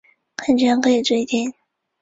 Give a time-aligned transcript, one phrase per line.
[0.35, 1.53] 感觉可以住一天